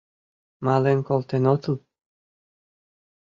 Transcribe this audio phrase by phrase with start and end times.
[0.65, 1.75] Мален колтен отыл?